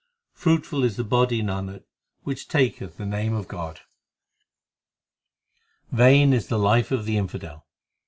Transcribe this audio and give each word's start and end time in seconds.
Fruitful 0.33 0.83
is 0.83 0.95
the 0.97 1.03
body, 1.03 1.43
Nanak, 1.43 1.83
which 2.23 2.47
taketh 2.47 2.97
the 2.97 3.05
name 3.05 3.35
of 3.35 3.47
God. 3.47 3.81
6 5.91 5.91
Vain 5.91 6.33
is 6.33 6.47
the 6.47 6.57
life 6.57 6.89
of 6.89 7.05
the 7.05 7.17
infidel. 7.19 7.67